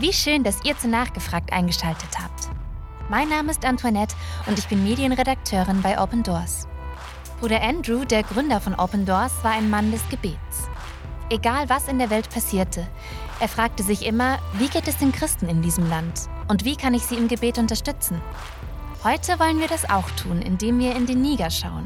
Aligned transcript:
Wie 0.00 0.14
schön, 0.14 0.44
dass 0.44 0.64
ihr 0.64 0.78
zu 0.78 0.88
Nachgefragt 0.88 1.52
eingeschaltet 1.52 2.08
habt. 2.18 2.48
Mein 3.10 3.28
Name 3.28 3.50
ist 3.50 3.66
Antoinette 3.66 4.16
und 4.46 4.58
ich 4.58 4.66
bin 4.66 4.82
Medienredakteurin 4.82 5.82
bei 5.82 6.00
Open 6.00 6.22
Doors. 6.22 6.66
Bruder 7.38 7.62
Andrew, 7.62 8.06
der 8.06 8.22
Gründer 8.22 8.62
von 8.62 8.74
Open 8.74 9.04
Doors, 9.04 9.44
war 9.44 9.50
ein 9.50 9.68
Mann 9.68 9.92
des 9.92 10.00
Gebets. 10.08 10.70
Egal 11.28 11.68
was 11.68 11.86
in 11.86 11.98
der 11.98 12.08
Welt 12.08 12.30
passierte, 12.30 12.88
er 13.40 13.48
fragte 13.48 13.82
sich 13.82 14.06
immer, 14.06 14.38
wie 14.54 14.68
geht 14.68 14.88
es 14.88 14.96
den 14.96 15.12
Christen 15.12 15.50
in 15.50 15.60
diesem 15.60 15.86
Land 15.90 16.30
und 16.48 16.64
wie 16.64 16.76
kann 16.76 16.94
ich 16.94 17.02
sie 17.02 17.16
im 17.16 17.28
Gebet 17.28 17.58
unterstützen? 17.58 18.22
Heute 19.04 19.38
wollen 19.38 19.60
wir 19.60 19.68
das 19.68 19.90
auch 19.90 20.10
tun, 20.12 20.40
indem 20.40 20.78
wir 20.78 20.96
in 20.96 21.04
den 21.04 21.20
Niger 21.20 21.50
schauen. 21.50 21.84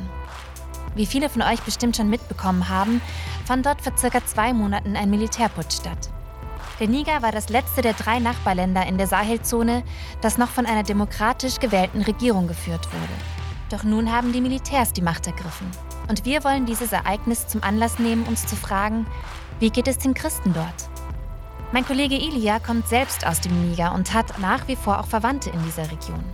Wie 0.94 1.06
viele 1.06 1.28
von 1.28 1.42
euch 1.42 1.62
bestimmt 1.62 1.96
schon 1.96 2.10
mitbekommen 2.10 2.68
haben, 2.68 3.00
fand 3.44 3.66
dort 3.66 3.82
vor 3.82 3.98
circa 3.98 4.24
zwei 4.24 4.52
Monaten 4.52 4.94
ein 4.94 5.10
Militärputsch 5.10 5.78
statt. 5.80 6.13
Der 6.80 6.88
Niger 6.88 7.22
war 7.22 7.30
das 7.30 7.50
letzte 7.50 7.82
der 7.82 7.92
drei 7.92 8.18
Nachbarländer 8.18 8.84
in 8.86 8.98
der 8.98 9.06
Sahelzone, 9.06 9.84
das 10.20 10.38
noch 10.38 10.48
von 10.48 10.66
einer 10.66 10.82
demokratisch 10.82 11.60
gewählten 11.60 12.02
Regierung 12.02 12.48
geführt 12.48 12.86
wurde. 12.92 13.12
Doch 13.70 13.84
nun 13.84 14.12
haben 14.12 14.32
die 14.32 14.40
Militärs 14.40 14.92
die 14.92 15.02
Macht 15.02 15.26
ergriffen. 15.26 15.70
Und 16.08 16.24
wir 16.24 16.42
wollen 16.42 16.66
dieses 16.66 16.92
Ereignis 16.92 17.46
zum 17.46 17.62
Anlass 17.62 17.98
nehmen, 17.98 18.24
uns 18.24 18.46
zu 18.46 18.56
fragen, 18.56 19.06
wie 19.60 19.70
geht 19.70 19.88
es 19.88 19.98
den 19.98 20.14
Christen 20.14 20.52
dort? 20.52 20.90
Mein 21.72 21.86
Kollege 21.86 22.16
Ilia 22.16 22.58
kommt 22.58 22.88
selbst 22.88 23.26
aus 23.26 23.40
dem 23.40 23.68
Niger 23.68 23.94
und 23.94 24.12
hat 24.12 24.38
nach 24.38 24.68
wie 24.68 24.76
vor 24.76 25.00
auch 25.00 25.06
Verwandte 25.06 25.50
in 25.50 25.62
dieser 25.64 25.90
Region. 25.90 26.24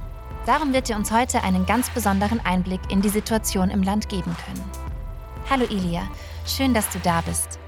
Darum 0.46 0.72
wird 0.72 0.90
er 0.90 0.96
uns 0.96 1.12
heute 1.12 1.42
einen 1.42 1.66
ganz 1.66 1.90
besonderen 1.90 2.40
Einblick 2.44 2.80
in 2.90 3.02
die 3.02 3.08
Situation 3.10 3.70
im 3.70 3.82
Land 3.82 4.08
geben 4.08 4.34
können. 4.44 4.64
Hallo 5.48 5.64
Ilia, 5.64 6.02
schön, 6.46 6.74
dass 6.74 6.88
du 6.88 6.98
da 7.00 7.20
bist. 7.20 7.58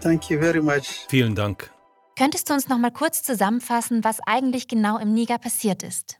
Thank 0.00 0.28
you 0.28 0.38
very 0.40 0.60
much. 0.60 1.06
Vielen 1.08 1.34
Dank. 1.34 1.75
Könntest 2.18 2.48
du 2.48 2.54
uns 2.54 2.68
noch 2.68 2.78
mal 2.78 2.90
kurz 2.90 3.22
zusammenfassen, 3.22 4.02
was 4.02 4.20
eigentlich 4.26 4.68
genau 4.68 4.98
im 4.98 5.12
Niger 5.12 5.36
passiert 5.36 5.82
ist? 5.82 6.18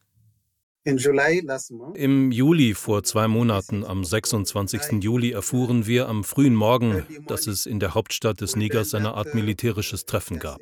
Im 1.95 2.31
Juli 2.31 2.75
vor 2.75 3.03
zwei 3.03 3.27
Monaten, 3.27 3.83
am 3.83 4.05
26. 4.05 5.03
Juli, 5.03 5.33
erfuhren 5.33 5.87
wir 5.87 6.09
am 6.09 6.23
frühen 6.23 6.55
Morgen, 6.55 7.05
dass 7.27 7.49
es 7.49 7.67
in 7.67 7.81
der 7.81 7.95
Hauptstadt 7.95 8.41
des 8.41 8.55
Nigers 8.55 8.95
eine 8.95 9.15
Art 9.15 9.35
militärisches 9.35 10.05
Treffen 10.05 10.39
gab. 10.39 10.61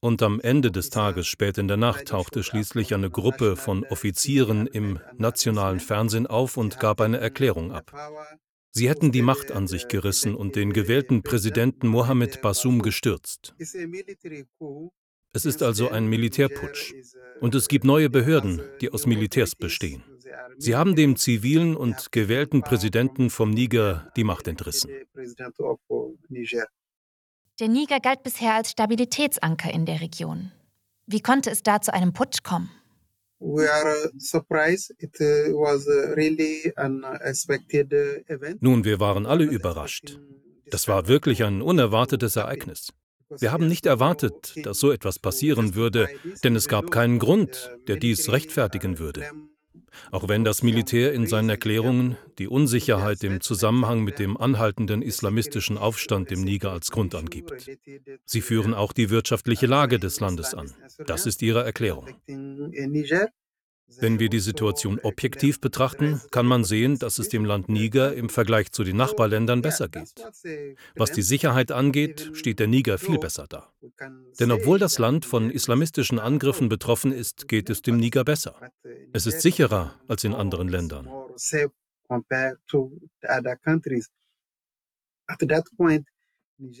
Und 0.00 0.22
am 0.22 0.40
Ende 0.40 0.70
des 0.70 0.90
Tages, 0.90 1.26
spät 1.26 1.58
in 1.58 1.66
der 1.68 1.76
Nacht, 1.76 2.08
tauchte 2.08 2.44
schließlich 2.44 2.94
eine 2.94 3.10
Gruppe 3.10 3.56
von 3.56 3.84
Offizieren 3.86 4.68
im 4.68 5.00
nationalen 5.16 5.80
Fernsehen 5.80 6.28
auf 6.28 6.56
und 6.56 6.78
gab 6.78 7.00
eine 7.00 7.18
Erklärung 7.18 7.72
ab. 7.72 7.92
Sie 8.74 8.88
hätten 8.88 9.12
die 9.12 9.20
Macht 9.20 9.52
an 9.52 9.68
sich 9.68 9.88
gerissen 9.88 10.34
und 10.34 10.56
den 10.56 10.72
gewählten 10.72 11.22
Präsidenten 11.22 11.88
Mohamed 11.88 12.40
Bassoum 12.40 12.80
gestürzt. 12.80 13.54
Es 15.34 15.44
ist 15.44 15.62
also 15.62 15.90
ein 15.90 16.06
Militärputsch. 16.06 16.94
Und 17.40 17.54
es 17.54 17.68
gibt 17.68 17.84
neue 17.84 18.08
Behörden, 18.08 18.62
die 18.80 18.90
aus 18.90 19.06
Militärs 19.06 19.54
bestehen. 19.54 20.02
Sie 20.56 20.74
haben 20.74 20.96
dem 20.96 21.16
zivilen 21.16 21.76
und 21.76 22.12
gewählten 22.12 22.62
Präsidenten 22.62 23.28
vom 23.28 23.50
Niger 23.50 24.10
die 24.16 24.24
Macht 24.24 24.48
entrissen. 24.48 24.90
Der 27.60 27.68
Niger 27.68 28.00
galt 28.00 28.22
bisher 28.22 28.54
als 28.54 28.70
Stabilitätsanker 28.70 29.72
in 29.72 29.84
der 29.84 30.00
Region. 30.00 30.50
Wie 31.06 31.20
konnte 31.20 31.50
es 31.50 31.62
da 31.62 31.82
zu 31.82 31.92
einem 31.92 32.14
Putsch 32.14 32.42
kommen? 32.42 32.70
Uh, 33.42 33.58
uh, 33.58 34.08
Nun, 38.60 38.84
wir 38.84 39.00
waren 39.00 39.26
alle 39.26 39.44
überrascht. 39.44 40.20
Das 40.70 40.86
war 40.88 41.08
wirklich 41.08 41.42
ein 41.42 41.60
unerwartetes 41.60 42.36
Ereignis. 42.36 42.92
Wir 43.38 43.50
haben 43.50 43.66
nicht 43.66 43.86
erwartet, 43.86 44.54
dass 44.62 44.78
so 44.78 44.92
etwas 44.92 45.18
passieren 45.18 45.74
würde, 45.74 46.08
denn 46.44 46.54
es 46.54 46.68
gab 46.68 46.90
keinen 46.90 47.18
Grund, 47.18 47.70
der 47.88 47.96
dies 47.96 48.30
rechtfertigen 48.30 48.98
würde. 48.98 49.24
Auch 50.10 50.28
wenn 50.28 50.44
das 50.44 50.62
Militär 50.62 51.12
in 51.12 51.26
seinen 51.26 51.48
Erklärungen 51.48 52.16
die 52.38 52.48
Unsicherheit 52.48 53.22
im 53.24 53.40
Zusammenhang 53.40 54.02
mit 54.02 54.18
dem 54.18 54.36
anhaltenden 54.36 55.02
islamistischen 55.02 55.78
Aufstand 55.78 56.32
im 56.32 56.42
Niger 56.42 56.72
als 56.72 56.90
Grund 56.90 57.14
angibt. 57.14 57.66
Sie 58.24 58.40
führen 58.40 58.74
auch 58.74 58.92
die 58.92 59.10
wirtschaftliche 59.10 59.66
Lage 59.66 59.98
des 59.98 60.20
Landes 60.20 60.54
an. 60.54 60.72
Das 61.06 61.26
ist 61.26 61.42
ihre 61.42 61.64
Erklärung. 61.64 62.06
Wenn 63.98 64.18
wir 64.18 64.28
die 64.28 64.40
Situation 64.40 64.98
objektiv 65.02 65.60
betrachten, 65.60 66.20
kann 66.30 66.46
man 66.46 66.64
sehen, 66.64 66.98
dass 66.98 67.18
es 67.18 67.28
dem 67.28 67.44
Land 67.44 67.68
Niger 67.68 68.14
im 68.14 68.28
Vergleich 68.28 68.72
zu 68.72 68.84
den 68.84 68.96
Nachbarländern 68.96 69.62
besser 69.62 69.88
geht. 69.88 70.12
Was 70.96 71.12
die 71.12 71.22
Sicherheit 71.22 71.70
angeht, 71.72 72.30
steht 72.34 72.58
der 72.58 72.68
Niger 72.68 72.98
viel 72.98 73.18
besser 73.18 73.46
da. 73.48 73.72
Denn 74.40 74.50
obwohl 74.50 74.78
das 74.78 74.98
Land 74.98 75.24
von 75.24 75.50
islamistischen 75.50 76.18
Angriffen 76.18 76.68
betroffen 76.68 77.12
ist, 77.12 77.48
geht 77.48 77.70
es 77.70 77.82
dem 77.82 77.98
Niger 77.98 78.24
besser. 78.24 78.72
Es 79.12 79.26
ist 79.26 79.42
sicherer 79.42 79.94
als 80.08 80.24
in 80.24 80.34
anderen 80.34 80.68
Ländern. 80.68 81.08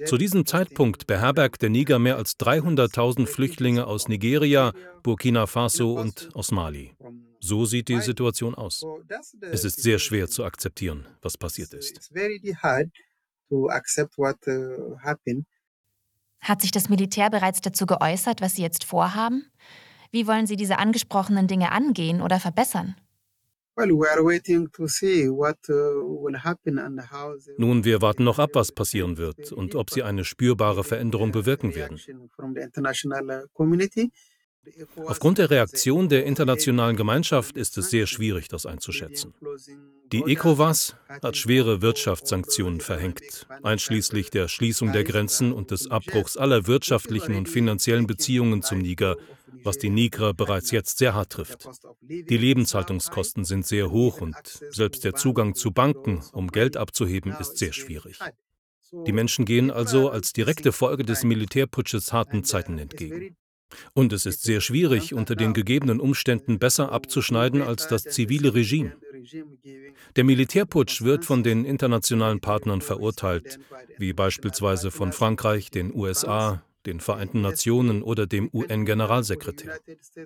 Zu 0.04 0.16
diesem 0.16 0.46
Zeitpunkt 0.46 1.06
beherbergt 1.06 1.62
der 1.62 1.70
Niger 1.70 1.98
mehr 1.98 2.16
als 2.16 2.38
300.000 2.38 3.26
Flüchtlinge 3.26 3.86
aus 3.86 4.08
Nigeria, 4.08 4.72
Burkina 5.02 5.46
Faso 5.46 5.94
und 5.94 6.28
aus 6.34 6.50
Mali. 6.52 6.94
So 7.40 7.64
sieht 7.64 7.88
die 7.88 8.00
Situation 8.00 8.54
aus. 8.54 8.84
Es 9.40 9.64
ist 9.64 9.82
sehr 9.82 9.98
schwer 9.98 10.28
zu 10.28 10.44
akzeptieren, 10.44 11.06
was 11.20 11.36
passiert 11.36 11.74
ist. 11.74 12.12
Hat 16.40 16.60
sich 16.60 16.70
das 16.70 16.88
Militär 16.88 17.30
bereits 17.30 17.60
dazu 17.60 17.86
geäußert, 17.86 18.40
was 18.40 18.54
Sie 18.54 18.62
jetzt 18.62 18.84
vorhaben? 18.84 19.46
Wie 20.10 20.26
wollen 20.26 20.46
Sie 20.46 20.56
diese 20.56 20.78
angesprochenen 20.78 21.46
Dinge 21.48 21.72
angehen 21.72 22.20
oder 22.20 22.38
verbessern? 22.38 22.94
Uh, 23.74 23.86
Nun, 27.56 27.84
wir 27.84 28.02
warten 28.02 28.24
noch 28.24 28.38
ab, 28.38 28.50
was 28.52 28.72
passieren 28.72 29.16
wird 29.16 29.52
und 29.52 29.74
ob 29.74 29.90
sie 29.90 30.02
eine 30.02 30.24
spürbare 30.24 30.84
Veränderung 30.84 31.32
bewirken 31.32 31.74
werden. 31.74 31.98
Aufgrund 35.06 35.38
der 35.38 35.50
Reaktion 35.50 36.08
der 36.08 36.24
internationalen 36.24 36.96
Gemeinschaft 36.96 37.56
ist 37.56 37.76
es 37.78 37.90
sehr 37.90 38.06
schwierig, 38.06 38.48
das 38.48 38.64
einzuschätzen. 38.66 39.34
Die 40.12 40.22
ECOWAS 40.24 40.94
hat 41.08 41.36
schwere 41.36 41.82
Wirtschaftssanktionen 41.82 42.80
verhängt, 42.80 43.46
einschließlich 43.62 44.30
der 44.30 44.46
Schließung 44.48 44.92
der 44.92 45.04
Grenzen 45.04 45.52
und 45.52 45.70
des 45.72 45.90
Abbruchs 45.90 46.36
aller 46.36 46.66
wirtschaftlichen 46.66 47.34
und 47.34 47.48
finanziellen 47.48 48.06
Beziehungen 48.06 48.62
zum 48.62 48.78
Niger, 48.78 49.16
was 49.64 49.78
die 49.78 49.90
Niger 49.90 50.34
bereits 50.34 50.70
jetzt 50.70 50.98
sehr 50.98 51.14
hart 51.14 51.32
trifft. 51.32 51.68
Die 52.02 52.36
Lebenshaltungskosten 52.36 53.44
sind 53.44 53.66
sehr 53.66 53.90
hoch 53.90 54.20
und 54.20 54.36
selbst 54.70 55.04
der 55.04 55.14
Zugang 55.14 55.54
zu 55.54 55.70
Banken, 55.70 56.22
um 56.32 56.48
Geld 56.48 56.76
abzuheben, 56.76 57.34
ist 57.38 57.58
sehr 57.58 57.72
schwierig. 57.72 58.18
Die 59.06 59.12
Menschen 59.12 59.44
gehen 59.44 59.70
also 59.70 60.10
als 60.10 60.32
direkte 60.32 60.72
Folge 60.72 61.04
des 61.04 61.24
Militärputsches 61.24 62.12
harten 62.12 62.44
Zeiten 62.44 62.78
entgegen. 62.78 63.36
Und 63.94 64.12
es 64.12 64.26
ist 64.26 64.42
sehr 64.42 64.60
schwierig, 64.60 65.14
unter 65.14 65.34
den 65.34 65.54
gegebenen 65.54 65.98
Umständen 65.98 66.58
besser 66.58 66.92
abzuschneiden 66.92 67.62
als 67.62 67.88
das 67.88 68.02
zivile 68.02 68.54
Regime. 68.54 68.96
Der 70.16 70.24
Militärputsch 70.24 71.02
wird 71.02 71.24
von 71.24 71.42
den 71.42 71.64
internationalen 71.64 72.40
Partnern 72.40 72.82
verurteilt, 72.82 73.58
wie 73.98 74.12
beispielsweise 74.12 74.90
von 74.90 75.12
Frankreich, 75.12 75.70
den 75.70 75.94
USA, 75.94 76.62
den 76.86 77.00
Vereinten 77.00 77.40
Nationen 77.40 78.02
oder 78.02 78.26
dem 78.26 78.50
UN-Generalsekretär. 78.52 79.78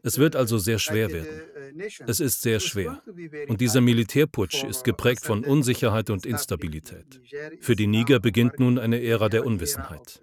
Es 0.02 0.18
wird 0.18 0.36
also 0.36 0.58
sehr 0.58 0.78
schwer 0.78 1.12
werden. 1.12 1.42
Es 2.06 2.20
ist 2.20 2.42
sehr 2.42 2.60
schwer. 2.60 3.02
Und 3.48 3.60
dieser 3.60 3.80
Militärputsch 3.80 4.64
ist 4.64 4.84
geprägt 4.84 5.24
von 5.24 5.44
Unsicherheit 5.44 6.10
und 6.10 6.26
Instabilität. 6.26 7.20
Für 7.60 7.76
die 7.76 7.86
Niger 7.86 8.20
beginnt 8.20 8.58
nun 8.58 8.78
eine 8.78 9.03
Ära 9.03 9.28
der 9.28 9.44
Unwissenheit. 9.44 10.20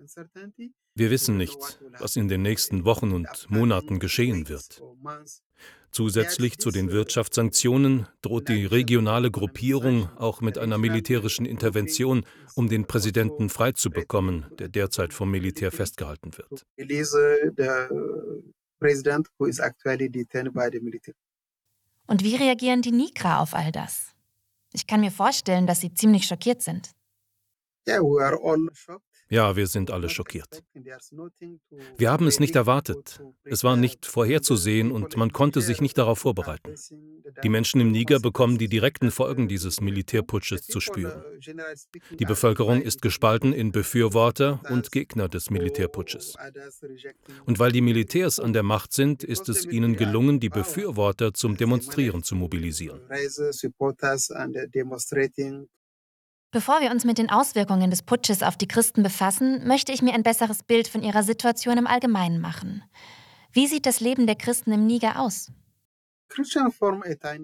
Wir 0.96 1.10
wissen 1.10 1.38
nicht, 1.38 1.80
was 2.00 2.16
in 2.16 2.28
den 2.28 2.44
nächsten 2.44 2.86
Wochen 2.86 3.12
und 3.12 3.50
Monaten 3.50 4.00
geschehen 4.00 4.48
wird. 4.48 4.82
Zusätzlich 5.94 6.58
zu 6.58 6.72
den 6.72 6.92
Wirtschaftssanktionen 6.92 8.08
droht 8.24 8.50
die 8.50 8.66
regionale 8.66 9.30
Gruppierung 9.30 10.10
auch 10.18 10.42
mit 10.42 10.58
einer 10.58 10.80
militärischen 10.80 11.46
Intervention, 11.46 12.26
um 12.56 12.68
den 12.68 12.88
Präsidenten 12.88 13.50
freizubekommen, 13.50 14.48
der 14.58 14.70
derzeit 14.70 15.14
vom 15.14 15.30
Militär 15.30 15.72
festgehalten 15.72 16.32
wird. 16.36 16.66
Und 22.08 22.24
wie 22.24 22.36
reagieren 22.38 22.82
die 22.82 22.92
Nigra 22.92 23.40
auf 23.40 23.54
all 23.54 23.72
das? 23.72 24.14
Ich 24.74 24.88
kann 24.88 25.02
mir 25.02 25.12
vorstellen, 25.12 25.68
dass 25.68 25.82
sie 25.82 25.94
ziemlich 25.94 26.26
schockiert 26.26 26.64
sind. 26.64 26.90
Ja, 29.34 29.56
wir 29.56 29.66
sind 29.66 29.90
alle 29.90 30.10
schockiert. 30.10 30.64
Wir 31.98 32.12
haben 32.12 32.28
es 32.28 32.40
nicht 32.40 32.56
erwartet. 32.56 33.20
Es 33.44 33.64
war 33.64 33.76
nicht 33.76 34.06
vorherzusehen 34.06 34.92
und 34.92 35.18
man 35.18 35.34
konnte 35.34 35.60
sich 35.62 35.82
nicht 35.82 35.98
darauf 35.98 36.20
vorbereiten. 36.20 36.76
Die 37.44 37.50
Menschen 37.50 37.82
im 37.82 37.92
Niger 37.92 38.20
bekommen 38.20 38.60
die 38.60 38.68
direkten 38.68 39.10
Folgen 39.10 39.48
dieses 39.48 39.82
Militärputsches 39.82 40.68
zu 40.68 40.80
spüren. 40.80 41.24
Die 42.12 42.26
Bevölkerung 42.26 42.84
ist 42.84 43.02
gespalten 43.02 43.54
in 43.54 43.72
Befürworter 43.72 44.62
und 44.70 44.92
Gegner 44.92 45.30
des 45.30 45.50
Militärputsches. 45.50 46.36
Und 47.48 47.58
weil 47.58 47.72
die 47.72 47.82
Militärs 47.82 48.40
an 48.40 48.54
der 48.54 48.62
Macht 48.62 48.94
sind, 48.94 49.24
ist 49.24 49.50
es 49.50 49.66
ihnen 49.66 49.96
gelungen, 49.96 50.42
die 50.42 50.50
Befürworter 50.50 51.34
zum 51.34 51.58
Demonstrieren 51.58 52.22
zu 52.22 52.36
mobilisieren. 52.36 53.02
Bevor 56.54 56.82
wir 56.82 56.92
uns 56.92 57.04
mit 57.04 57.18
den 57.18 57.32
Auswirkungen 57.32 57.90
des 57.90 58.04
Putsches 58.04 58.44
auf 58.44 58.58
die 58.58 58.68
Christen 58.68 59.02
befassen, 59.02 59.68
möchte 59.68 59.92
ich 59.92 60.04
mir 60.04 60.14
ein 60.14 60.22
besseres 60.22 60.62
Bild 60.62 60.88
von 60.88 61.02
ihrer 61.02 61.24
Situation 61.24 61.80
im 61.80 61.88
Allgemeinen 61.88 62.40
machen. 62.40 62.84
Wie 63.52 63.66
sieht 63.66 63.88
das 63.88 64.00
Leben 64.02 64.28
der 64.28 64.36
Christen 64.36 64.72
im 64.72 64.86
Niger 64.86 65.20
aus? 65.20 65.52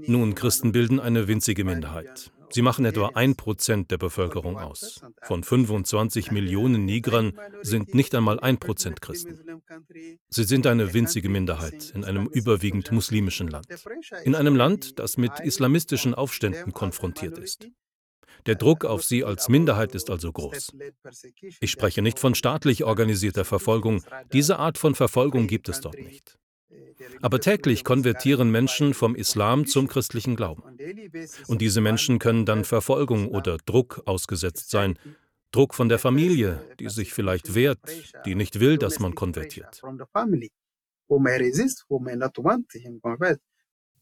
Nun, 0.05 0.35
Christen 0.35 0.71
bilden 0.71 0.99
eine 0.99 1.27
winzige 1.27 1.63
Minderheit. 1.63 2.31
Sie 2.51 2.61
machen 2.61 2.85
etwa 2.85 3.09
ein 3.15 3.35
Prozent 3.35 3.89
der 3.89 3.97
Bevölkerung 3.97 4.59
aus. 4.59 5.01
Von 5.23 5.43
25 5.43 6.31
Millionen 6.31 6.85
Nigrern 6.85 7.33
sind 7.63 7.95
nicht 7.95 8.13
einmal 8.13 8.39
ein 8.39 8.59
Prozent 8.59 9.01
Christen. 9.01 9.39
Sie 10.29 10.43
sind 10.43 10.67
eine 10.67 10.93
winzige 10.93 11.29
Minderheit 11.29 11.91
in 11.95 12.05
einem 12.05 12.27
überwiegend 12.27 12.91
muslimischen 12.91 13.47
Land. 13.47 13.65
In 14.23 14.35
einem 14.35 14.55
Land, 14.55 14.99
das 14.99 15.17
mit 15.17 15.39
islamistischen 15.39 16.13
Aufständen 16.13 16.73
konfrontiert 16.73 17.39
ist. 17.39 17.69
Der 18.45 18.55
Druck 18.55 18.85
auf 18.85 19.03
sie 19.03 19.23
als 19.23 19.49
Minderheit 19.49 19.95
ist 19.95 20.09
also 20.09 20.31
groß. 20.31 20.71
Ich 21.59 21.71
spreche 21.71 22.01
nicht 22.01 22.19
von 22.19 22.35
staatlich 22.35 22.83
organisierter 22.83 23.45
Verfolgung. 23.45 24.03
Diese 24.33 24.59
Art 24.59 24.77
von 24.77 24.95
Verfolgung 24.95 25.47
gibt 25.47 25.69
es 25.69 25.81
dort 25.81 25.99
nicht. 25.99 26.37
Aber 27.21 27.39
täglich 27.39 27.83
konvertieren 27.83 28.51
Menschen 28.51 28.93
vom 28.93 29.15
Islam 29.15 29.65
zum 29.65 29.87
christlichen 29.87 30.35
Glauben. 30.35 30.63
Und 31.47 31.61
diese 31.61 31.81
Menschen 31.81 32.19
können 32.19 32.45
dann 32.45 32.65
Verfolgung 32.65 33.29
oder 33.29 33.57
Druck 33.65 34.03
ausgesetzt 34.05 34.69
sein. 34.69 34.97
Druck 35.51 35.73
von 35.73 35.89
der 35.89 35.97
Familie, 35.97 36.61
die 36.79 36.89
sich 36.89 37.13
vielleicht 37.13 37.55
wehrt, 37.55 37.79
die 38.25 38.35
nicht 38.35 38.59
will, 38.59 38.77
dass 38.77 38.99
man 38.99 39.15
konvertiert. 39.15 39.81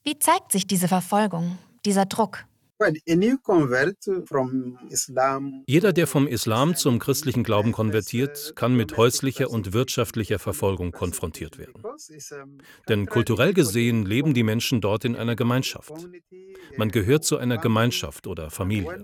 Wie 0.03 0.19
zeigt 0.19 0.51
sich 0.51 0.67
diese 0.67 0.87
Verfolgung, 0.87 1.57
dieser 1.85 2.05
Druck? 2.05 2.45
Jeder, 5.65 5.93
der 5.93 6.07
vom 6.07 6.27
Islam 6.27 6.75
zum 6.75 6.99
christlichen 6.99 7.43
Glauben 7.43 7.71
konvertiert, 7.71 8.53
kann 8.55 8.75
mit 8.75 8.97
häuslicher 8.97 9.49
und 9.49 9.73
wirtschaftlicher 9.73 10.37
Verfolgung 10.37 10.91
konfrontiert 10.91 11.57
werden. 11.57 11.81
Denn 12.87 13.07
kulturell 13.07 13.53
gesehen 13.53 14.05
leben 14.05 14.35
die 14.35 14.43
Menschen 14.43 14.79
dort 14.79 15.05
in 15.05 15.15
einer 15.15 15.35
Gemeinschaft. 15.35 15.91
Man 16.77 16.91
gehört 16.91 17.25
zu 17.25 17.37
einer 17.37 17.57
Gemeinschaft 17.57 18.27
oder 18.27 18.51
Familie. 18.51 19.03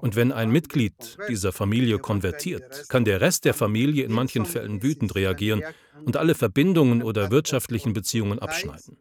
Und 0.00 0.16
wenn 0.16 0.32
ein 0.32 0.50
Mitglied 0.50 1.16
dieser 1.28 1.52
Familie 1.52 1.98
konvertiert, 1.98 2.88
kann 2.88 3.04
der 3.04 3.20
Rest 3.20 3.44
der 3.44 3.54
Familie 3.54 4.04
in 4.04 4.12
manchen 4.12 4.46
Fällen 4.46 4.82
wütend 4.82 5.14
reagieren 5.14 5.62
und 6.04 6.16
alle 6.16 6.34
Verbindungen 6.34 7.02
oder 7.02 7.30
wirtschaftlichen 7.30 7.92
Beziehungen 7.92 8.40
abschneiden. 8.40 8.98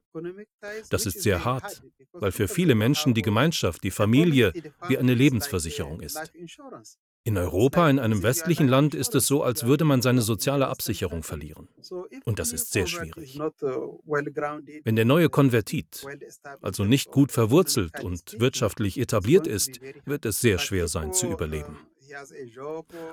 Das 0.89 1.07
ist 1.07 1.23
sehr 1.23 1.43
hart, 1.43 1.81
weil 2.13 2.31
für 2.31 2.47
viele 2.47 2.75
Menschen 2.75 3.13
die 3.13 3.21
Gemeinschaft, 3.21 3.83
die 3.83 3.91
Familie 3.91 4.53
wie 4.87 4.97
eine 4.97 5.13
Lebensversicherung 5.13 5.99
ist. 5.99 6.31
In 7.25 7.37
Europa, 7.37 7.89
in 7.89 7.99
einem 7.99 8.21
westlichen 8.21 8.67
Land, 8.67 8.93
ist 8.93 9.15
es 9.15 9.27
so, 9.27 9.43
als 9.43 9.65
würde 9.65 9.85
man 9.85 10.01
seine 10.01 10.21
soziale 10.21 10.67
Absicherung 10.67 11.23
verlieren. 11.23 11.69
Und 12.25 12.39
das 12.39 12.51
ist 12.51 12.73
sehr 12.73 12.85
schwierig. 12.85 13.39
Wenn 14.83 14.95
der 14.97 15.05
neue 15.05 15.29
Konvertit 15.29 16.05
also 16.61 16.83
nicht 16.83 17.11
gut 17.11 17.31
verwurzelt 17.31 18.03
und 18.03 18.39
wirtschaftlich 18.39 18.99
etabliert 18.99 19.47
ist, 19.47 19.79
wird 20.05 20.25
es 20.25 20.41
sehr 20.41 20.59
schwer 20.59 20.89
sein 20.89 21.13
zu 21.13 21.27
überleben. 21.27 21.77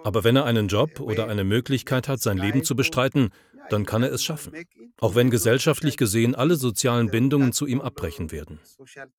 Aber 0.04 0.24
wenn 0.24 0.36
er 0.36 0.44
einen 0.44 0.68
Job 0.68 1.00
oder 1.00 1.28
eine 1.28 1.44
Möglichkeit 1.44 2.08
hat, 2.08 2.20
sein 2.20 2.38
Leben 2.38 2.64
zu 2.64 2.76
bestreiten, 2.76 3.30
dann 3.72 3.86
kann 3.86 4.02
er 4.02 4.12
es 4.12 4.22
schaffen. 4.24 4.52
Auch 4.98 5.14
wenn 5.14 5.30
gesellschaftlich 5.30 5.96
gesehen 5.96 6.34
alle 6.34 6.56
sozialen 6.56 7.10
Bindungen 7.10 7.52
zu 7.52 7.66
ihm 7.66 7.80
abbrechen 7.80 8.30
werden. 8.30 8.58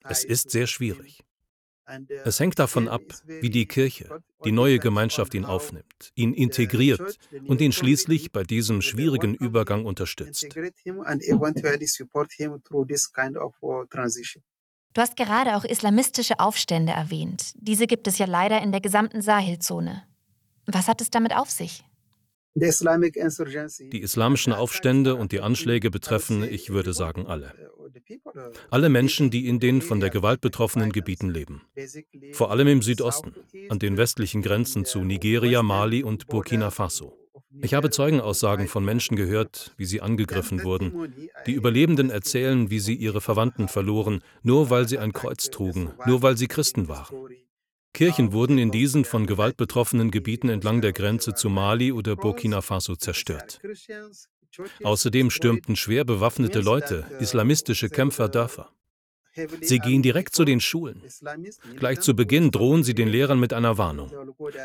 Es 0.03 0.23
ist 0.23 0.51
sehr 0.51 0.67
schwierig. 0.67 1.23
Es 2.23 2.39
hängt 2.39 2.59
davon 2.59 2.87
ab, 2.87 3.01
wie 3.25 3.49
die 3.49 3.65
Kirche, 3.65 4.21
die 4.45 4.51
neue 4.51 4.79
Gemeinschaft 4.79 5.33
ihn 5.33 5.45
aufnimmt, 5.45 6.11
ihn 6.15 6.33
integriert 6.33 7.17
und 7.47 7.59
ihn 7.59 7.71
schließlich 7.71 8.31
bei 8.31 8.43
diesem 8.43 8.81
schwierigen 8.81 9.35
Übergang 9.35 9.85
unterstützt. 9.85 10.47
Du 14.93 15.01
hast 15.01 15.15
gerade 15.15 15.55
auch 15.55 15.63
islamistische 15.63 16.39
Aufstände 16.39 16.91
erwähnt. 16.91 17.53
Diese 17.55 17.87
gibt 17.87 18.07
es 18.07 18.17
ja 18.17 18.25
leider 18.25 18.61
in 18.61 18.71
der 18.71 18.81
gesamten 18.81 19.21
Sahelzone. 19.21 20.03
Was 20.65 20.87
hat 20.87 21.01
es 21.01 21.09
damit 21.09 21.35
auf 21.35 21.49
sich? 21.49 21.83
Die 22.53 24.01
islamischen 24.01 24.53
Aufstände 24.53 25.15
und 25.15 25.31
die 25.31 25.39
Anschläge 25.39 25.89
betreffen, 25.89 26.43
ich 26.43 26.69
würde 26.69 26.93
sagen, 26.93 27.25
alle. 27.27 27.53
Alle 28.69 28.89
Menschen, 28.89 29.31
die 29.31 29.47
in 29.47 29.59
den 29.59 29.81
von 29.81 29.99
der 29.99 30.09
Gewalt 30.09 30.41
betroffenen 30.41 30.91
Gebieten 30.91 31.29
leben. 31.29 31.61
Vor 32.33 32.51
allem 32.51 32.67
im 32.67 32.81
Südosten, 32.81 33.33
an 33.69 33.79
den 33.79 33.97
westlichen 33.97 34.41
Grenzen 34.41 34.85
zu 34.85 34.99
Nigeria, 34.99 35.63
Mali 35.63 36.03
und 36.03 36.27
Burkina 36.27 36.71
Faso. 36.71 37.17
Ich 37.61 37.73
habe 37.73 37.89
Zeugenaussagen 37.89 38.67
von 38.67 38.83
Menschen 38.83 39.17
gehört, 39.17 39.73
wie 39.77 39.85
sie 39.85 40.01
angegriffen 40.01 40.63
wurden. 40.63 41.13
Die 41.47 41.53
Überlebenden 41.53 42.09
erzählen, 42.09 42.69
wie 42.69 42.79
sie 42.79 42.95
ihre 42.95 43.21
Verwandten 43.21 43.67
verloren, 43.67 44.21
nur 44.41 44.69
weil 44.69 44.87
sie 44.87 44.99
ein 44.99 45.11
Kreuz 45.11 45.49
trugen, 45.49 45.91
nur 46.05 46.21
weil 46.21 46.37
sie 46.37 46.47
Christen 46.47 46.87
waren. 46.87 47.13
Kirchen 47.93 48.31
wurden 48.31 48.57
in 48.57 48.71
diesen 48.71 49.05
von 49.05 49.27
Gewalt 49.27 49.57
betroffenen 49.57 50.11
Gebieten 50.11 50.49
entlang 50.49 50.81
der 50.81 50.93
Grenze 50.93 51.33
zu 51.33 51.49
Mali 51.49 51.91
oder 51.91 52.15
Burkina 52.15 52.61
Faso 52.61 52.95
zerstört. 52.95 53.59
Außerdem 54.83 55.29
stürmten 55.29 55.75
schwer 55.75 56.03
bewaffnete 56.03 56.59
Leute, 56.59 57.05
islamistische 57.19 57.89
Kämpfer 57.89 58.29
Dörfer. 58.29 58.73
Sie 59.61 59.79
gehen 59.79 60.01
direkt 60.01 60.35
zu 60.35 60.43
den 60.43 60.59
Schulen. 60.59 61.01
Gleich 61.77 62.01
zu 62.01 62.15
Beginn 62.15 62.51
drohen 62.51 62.83
sie 62.83 62.93
den 62.93 63.07
Lehrern 63.07 63.39
mit 63.39 63.53
einer 63.53 63.77
Warnung. 63.77 64.11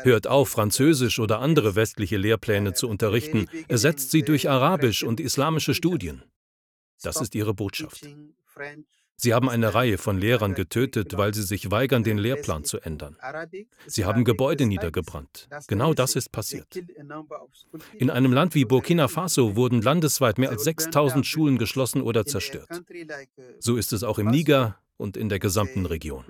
Hört 0.03 0.27
auf, 0.27 0.49
Französisch 0.49 1.19
oder 1.19 1.39
andere 1.39 1.75
westliche 1.75 2.17
Lehrpläne 2.17 2.73
zu 2.73 2.89
unterrichten, 2.89 3.47
ersetzt 3.69 4.11
sie 4.11 4.23
durch 4.23 4.49
Arabisch 4.49 5.03
und 5.03 5.21
islamische 5.21 5.73
Studien. 5.73 6.23
Das 7.01 7.21
ist 7.21 7.33
ihre 7.35 7.53
Botschaft. 7.53 8.09
Sie 9.19 9.33
haben 9.33 9.49
eine 9.49 9.73
Reihe 9.73 9.97
von 9.97 10.19
Lehrern 10.19 10.53
getötet, 10.53 11.17
weil 11.17 11.33
sie 11.33 11.41
sich 11.41 11.71
weigern, 11.71 12.03
den 12.03 12.19
Lehrplan 12.19 12.63
zu 12.63 12.79
ändern. 12.79 13.17
Sie 13.87 14.05
haben 14.05 14.23
Gebäude 14.23 14.67
niedergebrannt. 14.67 15.49
Genau 15.67 15.95
das 15.95 16.15
ist 16.15 16.31
passiert. 16.31 16.67
In 17.95 18.11
einem 18.11 18.31
Land 18.31 18.53
wie 18.53 18.65
Burkina 18.65 19.07
Faso 19.07 19.55
wurden 19.55 19.81
landesweit 19.81 20.37
mehr 20.37 20.51
als 20.51 20.63
6000 20.65 21.25
Schulen 21.25 21.57
geschlossen 21.57 22.01
oder 22.01 22.27
zerstört. 22.27 22.69
So 23.59 23.75
ist 23.75 23.91
es 23.91 24.03
auch 24.03 24.19
im 24.19 24.27
Niger 24.27 24.77
und 24.97 25.17
in 25.17 25.29
der 25.29 25.39
gesamten 25.39 25.87
Region. 25.87 26.23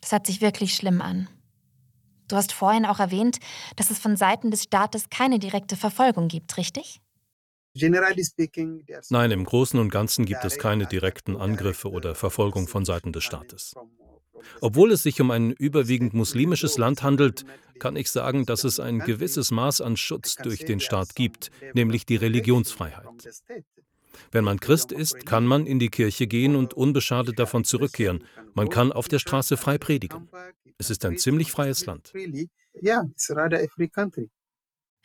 Das 0.00 0.12
hat 0.12 0.26
sich 0.26 0.40
wirklich 0.42 0.74
schlimm 0.74 1.00
an. 1.00 1.28
Du 2.28 2.36
hast 2.36 2.52
vorhin 2.52 2.84
auch 2.86 2.98
erwähnt, 2.98 3.38
dass 3.76 3.90
es 3.90 3.98
von 3.98 4.16
Seiten 4.16 4.50
des 4.50 4.64
Staates 4.64 5.10
keine 5.10 5.38
direkte 5.38 5.76
Verfolgung 5.76 6.28
gibt, 6.28 6.56
richtig? 6.56 7.00
Nein, 9.10 9.30
im 9.30 9.44
Großen 9.44 9.78
und 9.78 9.90
Ganzen 9.90 10.24
gibt 10.24 10.44
es 10.44 10.58
keine 10.58 10.86
direkten 10.86 11.36
Angriffe 11.36 11.90
oder 11.90 12.14
Verfolgung 12.14 12.68
von 12.68 12.84
Seiten 12.84 13.12
des 13.12 13.24
Staates. 13.24 13.74
Obwohl 14.60 14.92
es 14.92 15.02
sich 15.02 15.20
um 15.20 15.30
ein 15.30 15.50
überwiegend 15.52 16.14
muslimisches 16.14 16.78
Land 16.78 17.02
handelt, 17.02 17.44
kann 17.78 17.96
ich 17.96 18.10
sagen, 18.10 18.46
dass 18.46 18.64
es 18.64 18.80
ein 18.80 19.00
gewisses 19.00 19.50
Maß 19.50 19.80
an 19.80 19.96
Schutz 19.96 20.36
durch 20.36 20.64
den 20.64 20.80
Staat 20.80 21.14
gibt, 21.14 21.50
nämlich 21.74 22.06
die 22.06 22.16
Religionsfreiheit. 22.16 23.06
Wenn 24.32 24.44
man 24.44 24.60
Christ 24.60 24.92
ist, 24.92 25.26
kann 25.26 25.46
man 25.46 25.66
in 25.66 25.78
die 25.78 25.88
Kirche 25.88 26.26
gehen 26.26 26.56
und 26.56 26.74
unbeschadet 26.74 27.38
davon 27.38 27.64
zurückkehren. 27.64 28.24
Man 28.54 28.68
kann 28.68 28.92
auf 28.92 29.08
der 29.08 29.18
Straße 29.18 29.56
frei 29.56 29.78
predigen. 29.78 30.28
Es 30.78 30.90
ist 30.90 31.04
ein 31.04 31.18
ziemlich 31.18 31.52
freies 31.52 31.86
Land. 31.86 32.12
Wenn 32.14 32.48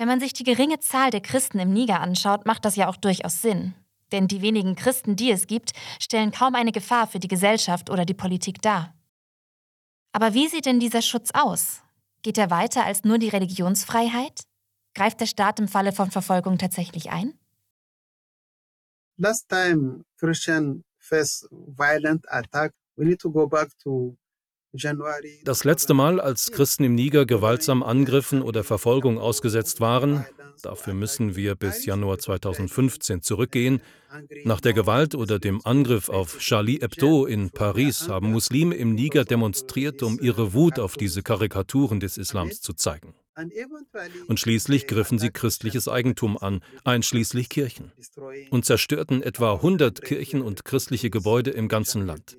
man 0.08 0.20
sich 0.20 0.34
die 0.34 0.44
geringe 0.44 0.80
Zahl 0.80 1.12
der 1.12 1.22
Christen 1.22 1.60
im 1.60 1.74
Niger 1.74 2.02
anschaut, 2.02 2.46
macht 2.46 2.66
das 2.66 2.76
ja 2.76 2.88
auch 2.88 2.98
durchaus 2.98 3.42
Sinn. 3.42 3.74
Denn 4.12 4.28
die 4.28 4.42
wenigen 4.42 4.76
Christen, 4.76 5.16
die 5.16 5.32
es 5.32 5.48
gibt, 5.48 5.72
stellen 6.00 6.32
kaum 6.32 6.56
eine 6.56 6.72
Gefahr 6.72 7.08
für 7.08 7.20
die 7.20 7.28
Gesellschaft 7.28 7.90
oder 7.90 8.06
die 8.06 8.14
Politik 8.14 8.62
dar. 8.62 8.94
Aber 10.12 10.34
wie 10.34 10.48
sieht 10.48 10.66
denn 10.66 10.80
dieser 10.80 11.02
Schutz 11.02 11.32
aus? 11.34 11.82
Geht 12.22 12.38
er 12.38 12.50
weiter 12.50 12.86
als 12.86 13.04
nur 13.04 13.18
die 13.18 13.30
Religionsfreiheit? 13.30 14.44
Greift 14.94 15.22
der 15.22 15.26
Staat 15.26 15.60
im 15.60 15.68
Falle 15.68 15.94
von 15.94 16.12
Verfolgung 16.12 16.58
tatsächlich 16.58 17.12
ein? 17.12 17.34
First 21.00 21.48
violent 21.52 22.26
attack. 22.30 22.72
We 22.96 23.06
need 23.06 23.20
to 23.20 23.32
go 23.32 23.48
back 23.48 23.70
to 23.84 24.16
das 25.44 25.66
letzte 25.66 25.94
Mal, 25.94 26.22
als 26.22 26.50
Christen 26.52 26.86
im 26.86 26.96
Niger 26.96 27.26
gewaltsam 27.26 27.84
Angriffen 27.84 28.42
oder 28.42 28.64
Verfolgung 28.64 29.18
ausgesetzt 29.20 29.82
waren, 29.82 30.26
dafür 30.64 30.94
müssen 30.94 31.36
wir 31.36 31.56
bis 31.56 31.86
Januar 31.86 32.20
2015 32.20 33.22
zurückgehen, 33.22 33.82
nach 34.46 34.62
der 34.62 34.72
Gewalt 34.72 35.14
oder 35.14 35.40
dem 35.40 35.60
Angriff 35.66 36.08
auf 36.08 36.38
Charlie 36.38 36.80
Hebdo 36.80 37.26
in 37.26 37.50
Paris 37.50 38.08
haben 38.08 38.32
Muslime 38.32 38.76
im 38.76 38.96
Niger 38.96 39.26
demonstriert, 39.26 40.04
um 40.04 40.18
ihre 40.22 40.54
Wut 40.54 40.80
auf 40.80 40.96
diese 40.96 41.22
Karikaturen 41.22 42.00
des 42.00 42.18
Islams 42.18 42.62
zu 42.62 42.72
zeigen. 42.72 43.14
Und 44.28 44.40
schließlich 44.40 44.88
griffen 44.88 45.20
sie 45.20 45.30
christliches 45.30 45.88
Eigentum 45.88 46.38
an, 46.38 46.62
einschließlich 46.84 47.50
Kirchen, 47.50 47.92
und 48.50 48.66
zerstörten 48.66 49.22
etwa 49.24 49.56
100 49.56 50.02
Kirchen 50.02 50.42
und 50.42 50.66
christliche 50.66 51.10
Gebäude 51.10 51.52
im 51.52 51.68
ganzen 51.68 52.06
Land. 52.06 52.38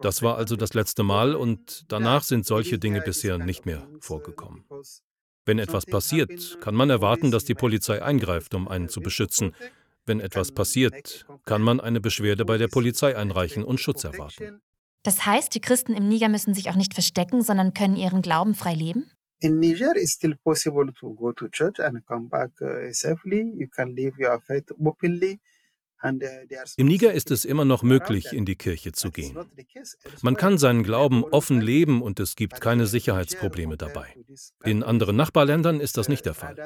Das 0.00 0.22
war 0.22 0.36
also 0.36 0.56
das 0.56 0.74
letzte 0.74 1.02
Mal 1.02 1.34
und 1.34 1.84
danach 1.88 2.22
sind 2.22 2.46
solche 2.46 2.78
Dinge 2.78 3.00
bisher 3.00 3.38
nicht 3.38 3.66
mehr 3.66 3.86
vorgekommen. 4.00 4.64
Wenn 5.46 5.58
etwas 5.58 5.84
passiert, 5.84 6.58
kann 6.60 6.74
man 6.74 6.88
erwarten, 6.88 7.30
dass 7.30 7.44
die 7.44 7.54
Polizei 7.54 8.02
eingreift, 8.02 8.54
um 8.54 8.66
einen 8.66 8.88
zu 8.88 9.00
beschützen. 9.00 9.54
Wenn 10.06 10.20
etwas 10.20 10.52
passiert, 10.52 11.26
kann 11.44 11.62
man 11.62 11.80
eine 11.80 12.00
Beschwerde 12.00 12.44
bei 12.44 12.58
der 12.58 12.68
Polizei 12.68 13.16
einreichen 13.16 13.62
und 13.64 13.78
Schutz 13.78 14.04
erwarten. 14.04 14.60
Das 15.02 15.26
heißt, 15.26 15.54
die 15.54 15.60
Christen 15.60 15.94
im 15.94 16.08
Niger 16.08 16.30
müssen 16.30 16.54
sich 16.54 16.70
auch 16.70 16.76
nicht 16.76 16.94
verstecken, 16.94 17.42
sondern 17.42 17.74
können 17.74 17.96
ihren 17.96 18.22
Glauben 18.22 18.54
frei 18.54 18.74
leben? 18.74 19.10
In 19.40 19.58
Niger 19.58 19.92
it's 19.96 20.12
still 20.12 20.34
possible 20.42 20.90
to 21.00 21.14
go 21.14 21.32
to 21.32 21.48
church 21.48 21.78
and 21.80 22.04
come 22.06 22.28
back 22.28 22.50
uh, 22.62 22.92
safely. 22.92 23.52
You 23.56 23.68
can 23.68 23.94
live 23.94 24.14
your 24.18 24.40
faith 24.40 24.70
openly. 24.78 25.40
Im 26.76 26.86
Niger 26.86 27.14
ist 27.14 27.30
es 27.30 27.44
immer 27.44 27.64
noch 27.64 27.82
möglich, 27.82 28.26
in 28.32 28.44
die 28.44 28.56
Kirche 28.56 28.92
zu 28.92 29.10
gehen. 29.10 29.38
Man 30.20 30.36
kann 30.36 30.58
seinen 30.58 30.82
Glauben 30.82 31.24
offen 31.24 31.62
leben 31.62 32.02
und 32.02 32.20
es 32.20 32.36
gibt 32.36 32.60
keine 32.60 32.86
Sicherheitsprobleme 32.86 33.78
dabei. 33.78 34.14
In 34.64 34.82
anderen 34.82 35.16
Nachbarländern 35.16 35.80
ist 35.80 35.96
das 35.96 36.08
nicht 36.08 36.26
der 36.26 36.34
Fall. 36.34 36.56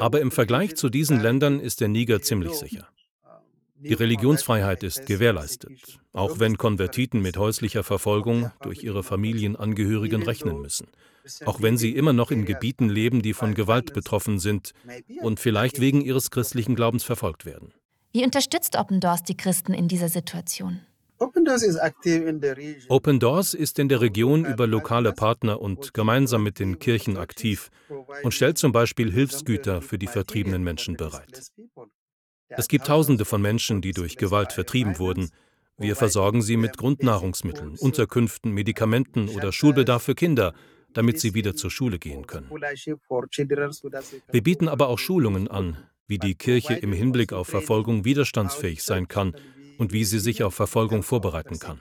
Aber 0.00 0.20
im 0.20 0.30
Vergleich 0.30 0.74
zu 0.74 0.88
diesen 0.88 1.20
Ländern 1.20 1.60
ist 1.60 1.80
der 1.80 1.88
Niger 1.88 2.22
ziemlich 2.22 2.54
sicher. 2.54 2.88
Die 3.82 3.94
Religionsfreiheit 3.94 4.82
ist 4.82 5.06
gewährleistet, 5.06 6.00
auch 6.12 6.38
wenn 6.38 6.58
Konvertiten 6.58 7.22
mit 7.22 7.38
häuslicher 7.38 7.82
Verfolgung 7.82 8.50
durch 8.60 8.82
ihre 8.82 9.02
Familienangehörigen 9.02 10.22
rechnen 10.22 10.60
müssen, 10.60 10.88
auch 11.44 11.62
wenn 11.62 11.76
sie 11.76 11.94
immer 11.94 12.12
noch 12.12 12.30
in 12.30 12.44
Gebieten 12.44 12.88
leben, 12.88 13.22
die 13.22 13.34
von 13.34 13.54
Gewalt 13.54 13.92
betroffen 13.92 14.38
sind 14.38 14.72
und 15.20 15.40
vielleicht 15.40 15.80
wegen 15.80 16.00
ihres 16.00 16.30
christlichen 16.30 16.74
Glaubens 16.74 17.04
verfolgt 17.04 17.46
werden. 17.46 17.72
Wie 18.12 18.24
unterstützt 18.24 18.76
Open 18.76 19.00
Doors 19.00 19.22
die 19.22 19.36
Christen 19.36 19.72
in 19.72 19.86
dieser 19.86 20.08
Situation? 20.08 20.80
Open 22.88 23.20
Doors 23.20 23.54
ist 23.54 23.78
in 23.78 23.88
der 23.90 24.00
Region 24.00 24.46
über 24.46 24.66
lokale 24.66 25.12
Partner 25.12 25.60
und 25.60 25.92
gemeinsam 25.92 26.42
mit 26.42 26.58
den 26.58 26.78
Kirchen 26.78 27.18
aktiv 27.18 27.70
und 28.22 28.32
stellt 28.32 28.56
zum 28.56 28.72
Beispiel 28.72 29.12
Hilfsgüter 29.12 29.82
für 29.82 29.98
die 29.98 30.06
vertriebenen 30.06 30.64
Menschen 30.64 30.96
bereit. 30.96 31.52
Es 32.48 32.68
gibt 32.68 32.86
Tausende 32.86 33.26
von 33.26 33.42
Menschen, 33.42 33.82
die 33.82 33.92
durch 33.92 34.16
Gewalt 34.16 34.52
vertrieben 34.52 34.98
wurden. 34.98 35.30
Wir 35.76 35.94
versorgen 35.94 36.40
sie 36.40 36.56
mit 36.56 36.78
Grundnahrungsmitteln, 36.78 37.76
Unterkünften, 37.76 38.52
Medikamenten 38.52 39.28
oder 39.28 39.52
Schulbedarf 39.52 40.02
für 40.02 40.14
Kinder, 40.14 40.54
damit 40.94 41.20
sie 41.20 41.34
wieder 41.34 41.54
zur 41.54 41.70
Schule 41.70 41.98
gehen 41.98 42.26
können. 42.26 42.50
Wir 42.50 44.42
bieten 44.42 44.68
aber 44.68 44.88
auch 44.88 44.98
Schulungen 44.98 45.48
an, 45.48 45.76
wie 46.06 46.18
die 46.18 46.34
Kirche 46.34 46.74
im 46.74 46.92
Hinblick 46.92 47.32
auf 47.32 47.48
Verfolgung 47.48 48.04
widerstandsfähig 48.04 48.82
sein 48.82 49.08
kann 49.08 49.34
und 49.78 49.92
wie 49.92 50.04
sie 50.04 50.18
sich 50.18 50.42
auf 50.42 50.54
Verfolgung 50.54 51.02
vorbereiten 51.02 51.58
kann. 51.58 51.80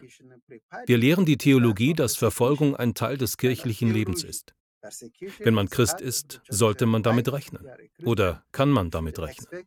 Wir 0.86 0.98
lehren 0.98 1.26
die 1.26 1.38
Theologie, 1.38 1.94
dass 1.94 2.16
Verfolgung 2.16 2.76
ein 2.76 2.94
Teil 2.94 3.18
des 3.18 3.38
kirchlichen 3.38 3.92
Lebens 3.92 4.24
ist. 4.24 4.54
Wenn 5.40 5.54
man 5.54 5.70
Christ 5.70 6.00
ist, 6.00 6.42
sollte 6.48 6.86
man 6.86 7.04
damit 7.04 7.32
rechnen. 7.32 7.68
Oder 8.06 8.46
kann 8.52 8.70
man 8.70 8.92
damit 8.92 9.20
rechnen? 9.20 9.66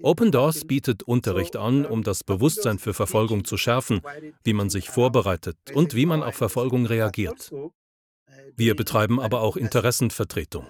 Open 0.00 0.32
Doors 0.32 0.64
bietet 0.64 1.02
Unterricht 1.02 1.56
an, 1.56 1.84
um 1.84 2.02
das 2.02 2.24
Bewusstsein 2.24 2.78
für 2.78 2.94
Verfolgung 2.94 3.44
zu 3.44 3.56
schärfen, 3.56 4.00
wie 4.44 4.54
man 4.54 4.70
sich 4.70 4.88
vorbereitet 4.88 5.58
und 5.74 5.94
wie 5.94 6.06
man 6.06 6.22
auf 6.22 6.34
Verfolgung 6.34 6.86
reagiert. 6.86 7.52
Wir 8.56 8.74
betreiben 8.74 9.20
aber 9.20 9.40
auch 9.40 9.56
Interessenvertretung. 9.56 10.66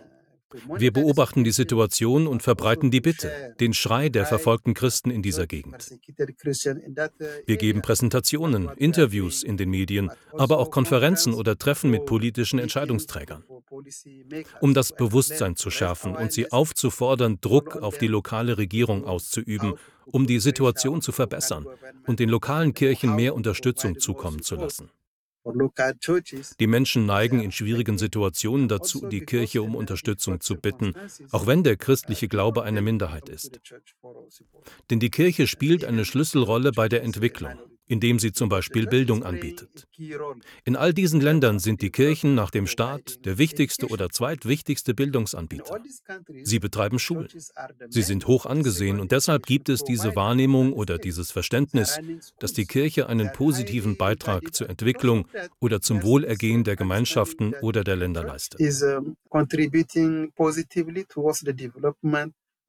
Wir 0.78 0.92
beobachten 0.92 1.44
die 1.44 1.52
Situation 1.52 2.26
und 2.26 2.42
verbreiten 2.42 2.90
die 2.90 3.00
Bitte, 3.00 3.54
den 3.60 3.72
Schrei 3.72 4.08
der 4.08 4.26
verfolgten 4.26 4.74
Christen 4.74 5.10
in 5.10 5.22
dieser 5.22 5.46
Gegend. 5.46 5.90
Wir 7.46 7.56
geben 7.56 7.82
Präsentationen, 7.82 8.68
Interviews 8.76 9.42
in 9.42 9.56
den 9.56 9.70
Medien, 9.70 10.10
aber 10.32 10.58
auch 10.58 10.70
Konferenzen 10.70 11.34
oder 11.34 11.56
Treffen 11.56 11.90
mit 11.90 12.06
politischen 12.06 12.58
Entscheidungsträgern, 12.58 13.44
um 14.60 14.74
das 14.74 14.94
Bewusstsein 14.94 15.56
zu 15.56 15.70
schärfen 15.70 16.14
und 16.14 16.32
sie 16.32 16.52
aufzufordern, 16.52 17.38
Druck 17.40 17.76
auf 17.76 17.98
die 17.98 18.08
lokale 18.08 18.58
Regierung 18.58 19.04
auszuüben, 19.04 19.74
um 20.04 20.26
die 20.26 20.40
Situation 20.40 21.00
zu 21.00 21.12
verbessern 21.12 21.66
und 22.06 22.20
den 22.20 22.28
lokalen 22.28 22.74
Kirchen 22.74 23.14
mehr 23.14 23.34
Unterstützung 23.34 23.98
zukommen 23.98 24.42
zu 24.42 24.56
lassen. 24.56 24.90
Die 25.44 26.66
Menschen 26.66 27.06
neigen 27.06 27.40
in 27.40 27.52
schwierigen 27.52 27.99
Situationen 27.99 28.68
dazu, 28.68 29.08
die 29.08 29.22
Kirche 29.22 29.62
um 29.62 29.75
Unterstützung 29.75 30.40
zu 30.40 30.54
bitten, 30.56 30.94
auch 31.30 31.46
wenn 31.46 31.64
der 31.64 31.76
christliche 31.76 32.28
Glaube 32.28 32.62
eine 32.62 32.80
Minderheit 32.80 33.28
ist. 33.28 33.61
Denn 34.90 35.00
die 35.00 35.11
Kirche 35.11 35.46
spielt 35.46 35.84
eine 35.84 36.04
Schlüsselrolle 36.04 36.72
bei 36.72 36.88
der 36.88 37.02
Entwicklung 37.02 37.58
indem 37.92 38.18
sie 38.18 38.32
zum 38.32 38.49
Beispiel 38.49 38.87
Bildung 38.87 39.22
anbietet. 39.22 39.87
In 40.64 40.76
all 40.76 40.94
diesen 40.94 41.20
Ländern 41.20 41.58
sind 41.58 41.82
die 41.82 41.90
Kirchen 41.90 42.34
nach 42.34 42.50
dem 42.50 42.66
Staat 42.66 43.26
der 43.26 43.37
wichtigste 43.37 43.87
oder 43.88 44.08
zweitwichtigste 44.08 44.94
Bildungsanbieter. 44.94 45.78
Sie 46.42 46.58
betreiben 46.58 46.99
Schulen. 46.99 47.28
Sie 47.90 48.00
sind 48.00 48.26
hoch 48.26 48.46
angesehen 48.46 48.99
und 48.99 49.12
deshalb 49.12 49.44
gibt 49.44 49.68
es 49.68 49.84
diese 49.84 50.16
Wahrnehmung 50.16 50.72
oder 50.72 50.96
dieses 50.96 51.30
Verständnis, 51.30 51.99
dass 52.38 52.54
die 52.54 52.64
Kirche 52.64 53.11
einen 53.11 53.30
positiven 53.32 53.99
Beitrag 53.99 54.54
zur 54.54 54.70
Entwicklung 54.70 55.28
oder 55.61 55.82
zum 55.82 56.02
Wohlergehen 56.02 56.64
der 56.64 56.76
Gemeinschaften 56.76 57.52
oder 57.61 57.84
der 57.84 57.96
Länder 57.96 58.25
leistet. 58.25 58.58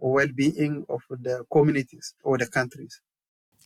well-being 0.03 0.83
of 0.89 1.01
the 1.09 1.45
communities 1.49 2.13
or 2.23 2.37
the 2.37 2.45
countries. 2.45 2.99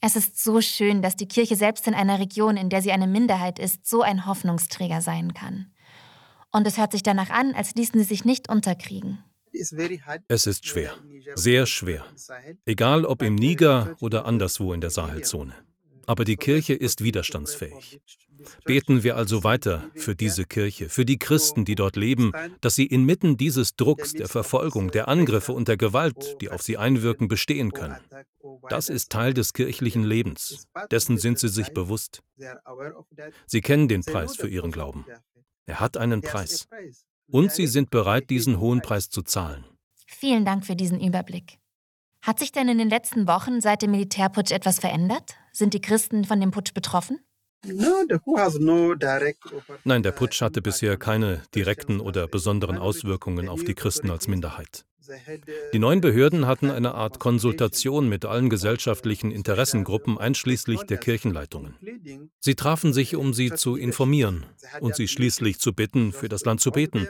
Es 0.01 0.15
ist 0.15 0.41
so 0.41 0.61
schön, 0.61 1.01
dass 1.01 1.15
die 1.15 1.27
Kirche 1.27 1.55
selbst 1.55 1.87
in 1.87 1.93
einer 1.93 2.19
Region, 2.19 2.55
in 2.57 2.69
der 2.69 2.81
sie 2.81 2.91
eine 2.91 3.07
Minderheit 3.07 3.59
ist, 3.59 3.87
so 3.87 4.01
ein 4.01 4.25
Hoffnungsträger 4.25 5.01
sein 5.01 5.33
kann. 5.33 5.71
Und 6.51 6.67
es 6.67 6.77
hört 6.77 6.91
sich 6.91 7.03
danach 7.03 7.29
an, 7.29 7.53
als 7.53 7.75
ließen 7.75 7.99
sie 7.99 8.05
sich 8.05 8.25
nicht 8.25 8.49
unterkriegen. 8.49 9.23
Es 10.27 10.45
ist 10.45 10.67
schwer, 10.67 10.93
sehr 11.35 11.65
schwer. 11.65 12.05
Egal 12.65 13.05
ob 13.05 13.21
im 13.21 13.35
Niger 13.35 13.95
oder 13.99 14.25
anderswo 14.25 14.73
in 14.73 14.81
der 14.81 14.91
Sahelzone. 14.91 15.53
Aber 16.05 16.23
die 16.25 16.37
Kirche 16.37 16.73
ist 16.73 17.03
widerstandsfähig. 17.03 17.99
Beten 18.65 19.03
wir 19.03 19.15
also 19.15 19.43
weiter 19.43 19.89
für 19.95 20.15
diese 20.15 20.45
Kirche, 20.45 20.89
für 20.89 21.05
die 21.05 21.17
Christen, 21.17 21.65
die 21.65 21.75
dort 21.75 21.95
leben, 21.95 22.31
dass 22.61 22.75
sie 22.75 22.85
inmitten 22.85 23.37
dieses 23.37 23.75
Drucks, 23.75 24.13
der 24.13 24.27
Verfolgung, 24.27 24.91
der 24.91 25.07
Angriffe 25.07 25.53
und 25.53 25.67
der 25.67 25.77
Gewalt, 25.77 26.37
die 26.41 26.49
auf 26.49 26.61
sie 26.61 26.77
einwirken, 26.77 27.27
bestehen 27.27 27.71
können. 27.71 27.97
Das 28.69 28.89
ist 28.89 29.11
Teil 29.11 29.33
des 29.33 29.53
kirchlichen 29.53 30.03
Lebens. 30.03 30.67
Dessen 30.91 31.17
sind 31.17 31.39
sie 31.39 31.49
sich 31.49 31.73
bewusst. 31.73 32.21
Sie 33.45 33.61
kennen 33.61 33.87
den 33.87 34.03
Preis 34.03 34.35
für 34.35 34.47
ihren 34.47 34.71
Glauben. 34.71 35.05
Er 35.65 35.79
hat 35.79 35.97
einen 35.97 36.21
Preis. 36.21 36.67
Und 37.29 37.51
sie 37.51 37.67
sind 37.67 37.89
bereit, 37.89 38.29
diesen 38.29 38.59
hohen 38.59 38.81
Preis 38.81 39.09
zu 39.09 39.21
zahlen. 39.21 39.65
Vielen 40.07 40.45
Dank 40.45 40.65
für 40.65 40.75
diesen 40.75 41.01
Überblick. 41.01 41.59
Hat 42.21 42.39
sich 42.39 42.51
denn 42.51 42.67
in 42.67 42.77
den 42.77 42.89
letzten 42.89 43.27
Wochen 43.27 43.61
seit 43.61 43.81
dem 43.81 43.91
Militärputsch 43.91 44.51
etwas 44.51 44.79
verändert? 44.79 45.35
Sind 45.51 45.73
die 45.73 45.81
Christen 45.81 46.25
von 46.25 46.39
dem 46.39 46.51
Putsch 46.51 46.73
betroffen? 46.73 47.19
Nein, 49.83 50.03
der 50.03 50.11
Putsch 50.11 50.41
hatte 50.41 50.61
bisher 50.61 50.97
keine 50.97 51.41
direkten 51.55 51.99
oder 51.99 52.27
besonderen 52.27 52.77
Auswirkungen 52.77 53.49
auf 53.49 53.63
die 53.63 53.73
Christen 53.73 54.09
als 54.09 54.27
Minderheit. 54.27 54.85
Die 55.73 55.79
neuen 55.79 56.01
Behörden 56.01 56.47
hatten 56.47 56.69
eine 56.69 56.93
Art 56.93 57.19
Konsultation 57.19 58.09
mit 58.09 58.25
allen 58.25 58.49
gesellschaftlichen 58.49 59.31
Interessengruppen 59.31 60.17
einschließlich 60.17 60.81
der 60.83 60.97
Kirchenleitungen. 60.97 61.75
Sie 62.39 62.55
trafen 62.55 62.93
sich, 62.93 63.15
um 63.15 63.33
sie 63.33 63.51
zu 63.51 63.75
informieren 63.75 64.45
und 64.81 64.95
sie 64.95 65.07
schließlich 65.07 65.59
zu 65.59 65.73
bitten, 65.73 66.11
für 66.11 66.29
das 66.29 66.45
Land 66.45 66.61
zu 66.61 66.71
beten. 66.71 67.07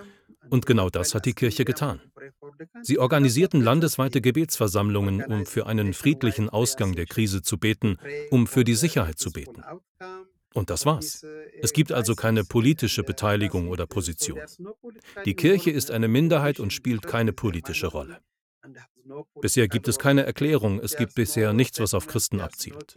Und 0.50 0.66
genau 0.66 0.90
das 0.90 1.14
hat 1.14 1.26
die 1.26 1.34
Kirche 1.34 1.66
getan. 1.66 2.00
Sie 2.82 3.00
organisierten 3.00 3.62
landesweite 3.62 4.22
Gebetsversammlungen, 4.22 5.24
um 5.24 5.46
für 5.46 5.66
einen 5.66 5.94
friedlichen 5.94 6.50
Ausgang 6.50 6.94
der 6.96 7.06
Krise 7.06 7.42
zu 7.42 7.58
beten, 7.58 7.98
um 8.30 8.48
für 8.48 8.64
die 8.64 8.76
Sicherheit 8.76 9.18
zu 9.18 9.32
beten. 9.32 9.64
Und 10.54 10.70
das 10.70 10.86
war's. 10.86 11.26
Es 11.62 11.74
gibt 11.74 11.92
also 11.92 12.16
keine 12.16 12.44
politische 12.44 13.04
Beteiligung 13.04 13.70
oder 13.70 13.86
Position. 13.86 14.40
Die 15.26 15.36
Kirche 15.36 15.72
ist 15.72 15.92
eine 15.92 16.08
Minderheit 16.08 16.60
und 16.60 16.74
spielt 16.74 17.06
keine 17.06 17.34
politische 17.34 17.88
Rolle. 17.88 18.20
Bisher 19.42 19.68
gibt 19.68 19.88
es 19.88 19.98
keine 20.00 20.26
Erklärung, 20.26 20.80
es 20.80 20.98
gibt 20.98 21.16
bisher 21.16 21.54
nichts, 21.54 21.80
was 21.80 21.94
auf 21.94 22.08
Christen 22.08 22.42
abzielt. 22.42 22.96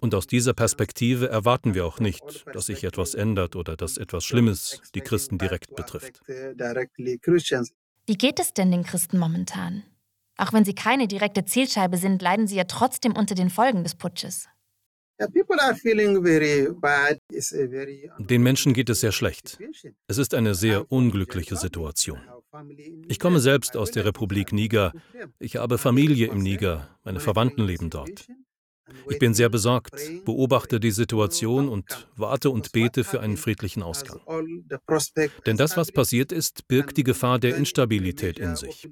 Und 0.00 0.14
aus 0.14 0.26
dieser 0.26 0.52
Perspektive 0.52 1.28
erwarten 1.28 1.74
wir 1.74 1.86
auch 1.86 1.98
nicht, 1.98 2.44
dass 2.52 2.66
sich 2.66 2.84
etwas 2.84 3.14
ändert 3.14 3.56
oder 3.56 3.76
dass 3.76 3.96
etwas 3.96 4.24
Schlimmes 4.24 4.82
die 4.94 5.00
Christen 5.00 5.38
direkt 5.38 5.74
betrifft. 5.74 6.20
Wie 8.06 8.18
geht 8.18 8.40
es 8.40 8.52
denn 8.52 8.70
den 8.70 8.84
Christen 8.84 9.18
momentan? 9.18 9.84
Auch 10.36 10.52
wenn 10.52 10.64
sie 10.64 10.74
keine 10.74 11.08
direkte 11.08 11.44
Zielscheibe 11.44 11.96
sind, 11.96 12.20
leiden 12.20 12.46
sie 12.46 12.56
ja 12.56 12.64
trotzdem 12.64 13.12
unter 13.16 13.34
den 13.34 13.48
Folgen 13.48 13.84
des 13.84 13.94
Putsches. 13.94 14.48
Den 18.18 18.42
Menschen 18.42 18.72
geht 18.72 18.90
es 18.90 19.00
sehr 19.00 19.12
schlecht. 19.12 19.58
Es 20.06 20.18
ist 20.18 20.34
eine 20.34 20.54
sehr 20.54 20.90
unglückliche 20.90 21.56
Situation. 21.56 22.20
Ich 23.08 23.18
komme 23.18 23.40
selbst 23.40 23.76
aus 23.76 23.90
der 23.90 24.04
Republik 24.04 24.52
Niger. 24.52 24.92
Ich 25.38 25.56
habe 25.56 25.78
Familie 25.78 26.28
im 26.28 26.42
Niger. 26.42 26.88
Meine 27.04 27.20
Verwandten 27.20 27.64
leben 27.64 27.90
dort. 27.90 28.26
Ich 29.08 29.18
bin 29.18 29.34
sehr 29.34 29.48
besorgt, 29.48 29.94
beobachte 30.24 30.80
die 30.80 30.90
Situation 30.90 31.68
und 31.68 32.08
warte 32.16 32.50
und 32.50 32.72
bete 32.72 33.04
für 33.04 33.20
einen 33.20 33.36
friedlichen 33.36 33.82
Ausgang. 33.82 34.20
Denn 35.46 35.56
das, 35.56 35.76
was 35.76 35.92
passiert 35.92 36.32
ist, 36.32 36.68
birgt 36.68 36.96
die 36.96 37.04
Gefahr 37.04 37.38
der 37.38 37.56
Instabilität 37.56 38.38
in 38.38 38.56
sich 38.56 38.88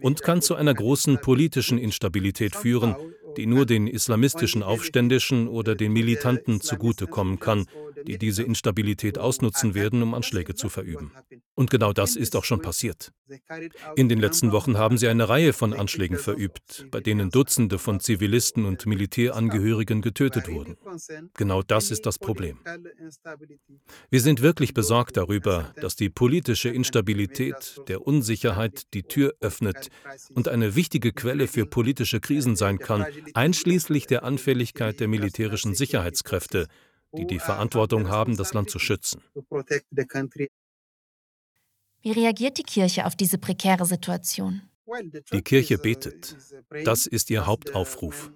und 0.00 0.22
kann 0.22 0.42
zu 0.42 0.54
einer 0.54 0.74
großen 0.74 1.18
politischen 1.20 1.78
Instabilität 1.78 2.54
führen, 2.56 2.96
die 3.36 3.46
nur 3.46 3.66
den 3.66 3.86
islamistischen 3.86 4.62
Aufständischen 4.62 5.48
oder 5.48 5.74
den 5.74 5.92
Militanten 5.92 6.60
zugutekommen 6.60 7.40
kann, 7.40 7.66
die 8.06 8.18
diese 8.18 8.42
Instabilität 8.42 9.18
ausnutzen 9.18 9.74
werden, 9.74 10.02
um 10.02 10.14
Anschläge 10.14 10.54
zu 10.54 10.68
verüben. 10.68 11.12
Und 11.62 11.70
genau 11.70 11.92
das 11.92 12.16
ist 12.16 12.34
auch 12.34 12.42
schon 12.42 12.60
passiert. 12.60 13.12
In 13.94 14.08
den 14.08 14.18
letzten 14.18 14.50
Wochen 14.50 14.78
haben 14.78 14.98
sie 14.98 15.06
eine 15.06 15.28
Reihe 15.28 15.52
von 15.52 15.72
Anschlägen 15.72 16.18
verübt, 16.18 16.86
bei 16.90 16.98
denen 16.98 17.30
Dutzende 17.30 17.78
von 17.78 18.00
Zivilisten 18.00 18.64
und 18.64 18.84
Militärangehörigen 18.84 20.02
getötet 20.02 20.48
wurden. 20.48 20.76
Genau 21.34 21.62
das 21.62 21.92
ist 21.92 22.04
das 22.04 22.18
Problem. 22.18 22.58
Wir 24.10 24.20
sind 24.20 24.42
wirklich 24.42 24.74
besorgt 24.74 25.16
darüber, 25.16 25.72
dass 25.80 25.94
die 25.94 26.10
politische 26.10 26.68
Instabilität 26.68 27.80
der 27.86 28.04
Unsicherheit 28.04 28.92
die 28.92 29.04
Tür 29.04 29.32
öffnet 29.38 29.86
und 30.34 30.48
eine 30.48 30.74
wichtige 30.74 31.12
Quelle 31.12 31.46
für 31.46 31.64
politische 31.64 32.18
Krisen 32.18 32.56
sein 32.56 32.80
kann, 32.80 33.06
einschließlich 33.34 34.08
der 34.08 34.24
Anfälligkeit 34.24 34.98
der 34.98 35.06
militärischen 35.06 35.76
Sicherheitskräfte, 35.76 36.66
die 37.12 37.28
die 37.28 37.38
Verantwortung 37.38 38.08
haben, 38.08 38.36
das 38.36 38.52
Land 38.52 38.68
zu 38.68 38.80
schützen. 38.80 39.22
Wie 42.02 42.12
reagiert 42.12 42.58
die 42.58 42.64
Kirche 42.64 43.06
auf 43.06 43.14
diese 43.16 43.38
prekäre 43.38 43.86
Situation? 43.86 44.62
Die 45.32 45.42
Kirche 45.42 45.78
betet. 45.78 46.36
Das 46.84 47.06
ist 47.06 47.30
ihr 47.30 47.46
Hauptaufruf. 47.46 48.32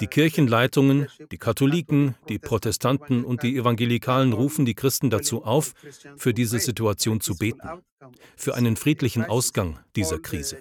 Die 0.00 0.06
Kirchenleitungen, 0.06 1.06
die 1.30 1.38
Katholiken, 1.38 2.16
die 2.28 2.38
Protestanten 2.38 3.24
und 3.24 3.42
die 3.42 3.56
Evangelikalen 3.56 4.32
rufen 4.32 4.64
die 4.64 4.74
Christen 4.74 5.10
dazu 5.10 5.44
auf, 5.44 5.74
für 6.16 6.34
diese 6.34 6.58
Situation 6.58 7.20
zu 7.20 7.36
beten, 7.36 7.68
für 8.36 8.54
einen 8.54 8.76
friedlichen 8.76 9.24
Ausgang 9.24 9.78
dieser 9.94 10.18
Krise. 10.18 10.58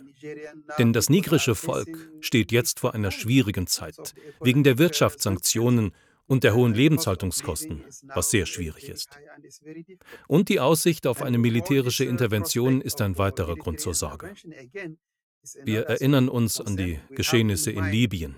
Denn 0.78 0.94
das 0.94 1.10
nigrische 1.10 1.56
Volk 1.56 2.10
steht 2.20 2.52
jetzt 2.52 2.80
vor 2.80 2.94
einer 2.94 3.12
schwierigen 3.12 3.68
Zeit, 3.68 4.14
wegen 4.42 4.64
der 4.64 4.78
Wirtschaftssanktionen 4.78 5.94
und 6.28 6.44
der 6.44 6.56
hohen 6.56 6.74
Lebenshaltungskosten, 6.74 7.84
was 8.14 8.32
sehr 8.32 8.46
schwierig 8.46 8.90
ist. 8.90 9.10
Und 10.28 10.50
die 10.50 10.60
Aussicht 10.60 11.08
auf 11.08 11.22
eine 11.22 11.38
militärische 11.38 12.06
Intervention 12.06 12.82
ist 12.82 13.02
ein 13.02 13.18
weiterer 13.18 13.56
Grund 13.56 13.80
zur 13.80 13.94
Sorge. 13.94 14.34
Wir 15.64 15.82
erinnern 15.84 16.28
uns 16.28 16.60
an 16.60 16.76
die 16.76 17.00
Geschehnisse 17.12 17.72
in 17.72 17.86
Libyen. 17.86 18.36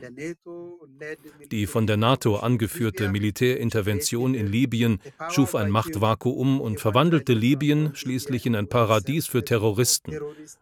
Die 1.52 1.68
von 1.68 1.88
der 1.88 1.98
NATO 1.98 2.38
angeführte 2.38 3.10
Militärintervention 3.10 4.34
in 4.34 4.48
Libyen 4.48 5.00
schuf 5.30 5.56
ein 5.56 5.70
Machtvakuum 5.70 6.60
und 6.60 6.80
verwandelte 6.80 7.34
Libyen 7.34 7.96
schließlich 7.96 8.46
in 8.46 8.56
ein 8.56 8.68
Paradies 8.68 9.28
für 9.28 9.44
Terroristen, 9.44 10.20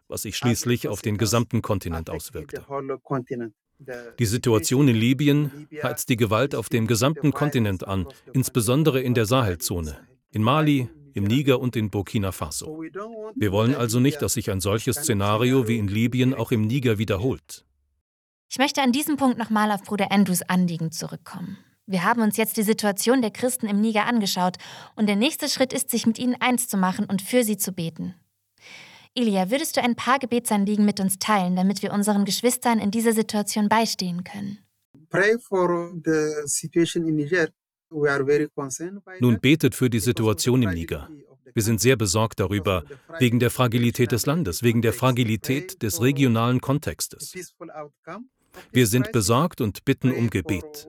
was 0.08 0.22
sich 0.22 0.36
schließlich 0.36 0.88
auf 0.88 1.02
den 1.02 1.16
gesamten 1.16 1.62
Kontinent 1.62 2.10
auswirkte. 2.10 2.64
Die 4.18 4.26
Situation 4.26 4.88
in 4.88 4.96
Libyen 4.96 5.68
heizt 5.82 6.08
die 6.08 6.16
Gewalt 6.16 6.54
auf 6.54 6.68
dem 6.68 6.86
gesamten 6.86 7.32
Kontinent 7.32 7.86
an, 7.86 8.06
insbesondere 8.32 9.00
in 9.00 9.14
der 9.14 9.26
Sahelzone, 9.26 9.98
in 10.30 10.42
Mali, 10.42 10.88
im 11.14 11.24
Niger 11.24 11.60
und 11.60 11.76
in 11.76 11.90
Burkina 11.90 12.32
Faso. 12.32 12.82
Wir 13.34 13.52
wollen 13.52 13.74
also 13.74 14.00
nicht, 14.00 14.20
dass 14.22 14.34
sich 14.34 14.50
ein 14.50 14.60
solches 14.60 14.96
Szenario 14.96 15.66
wie 15.66 15.78
in 15.78 15.88
Libyen 15.88 16.34
auch 16.34 16.52
im 16.52 16.62
Niger 16.66 16.98
wiederholt. 16.98 17.64
Ich 18.48 18.58
möchte 18.58 18.82
an 18.82 18.92
diesem 18.92 19.16
Punkt 19.16 19.38
nochmal 19.38 19.72
auf 19.72 19.82
Bruder 19.82 20.12
Andrews 20.12 20.42
Anliegen 20.42 20.92
zurückkommen. 20.92 21.58
Wir 21.86 22.04
haben 22.04 22.20
uns 22.20 22.36
jetzt 22.36 22.56
die 22.56 22.62
Situation 22.62 23.22
der 23.22 23.30
Christen 23.30 23.66
im 23.66 23.80
Niger 23.80 24.06
angeschaut 24.06 24.56
und 24.94 25.06
der 25.06 25.16
nächste 25.16 25.48
Schritt 25.48 25.72
ist, 25.72 25.90
sich 25.90 26.06
mit 26.06 26.18
ihnen 26.18 26.36
eins 26.40 26.68
zu 26.68 26.76
machen 26.76 27.06
und 27.06 27.22
für 27.22 27.44
sie 27.44 27.56
zu 27.56 27.72
beten. 27.72 28.14
Elia, 29.16 29.50
würdest 29.50 29.76
du 29.76 29.82
ein 29.82 29.96
paar 29.96 30.18
Gebetsanliegen 30.18 30.84
mit 30.84 31.00
uns 31.00 31.18
teilen, 31.18 31.56
damit 31.56 31.82
wir 31.82 31.92
unseren 31.92 32.26
Geschwistern 32.26 32.78
in 32.78 32.90
dieser 32.90 33.14
Situation 33.14 33.68
beistehen 33.68 34.24
können? 34.24 34.58
Nun 39.20 39.40
betet 39.40 39.74
für 39.74 39.88
die 39.88 40.00
Situation 40.00 40.62
im 40.62 40.70
Niger. 40.70 41.08
Wir 41.54 41.62
sind 41.62 41.80
sehr 41.80 41.96
besorgt 41.96 42.40
darüber, 42.40 42.84
wegen 43.18 43.38
der 43.38 43.50
Fragilität 43.50 44.12
des 44.12 44.26
Landes, 44.26 44.62
wegen 44.62 44.82
der 44.82 44.92
Fragilität 44.92 45.82
des 45.82 46.02
regionalen 46.02 46.60
Kontextes. 46.60 47.32
Wir 48.72 48.86
sind 48.86 49.12
besorgt 49.12 49.60
und 49.60 49.84
bitten 49.84 50.12
um 50.12 50.30
Gebet. 50.30 50.88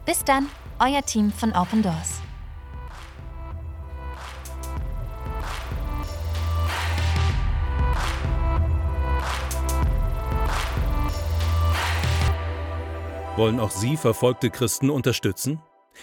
Bis 0.05 0.23
dann, 0.23 0.47
euer 0.79 1.01
Team 1.03 1.31
von 1.31 1.53
Open 1.53 1.81
Doors. 1.81 2.21
Wollen 13.39 13.61
auch 13.61 13.71
Sie 13.71 13.95
verfolgte 13.95 14.49
Christen 14.49 14.89
unterstützen? 14.89 15.61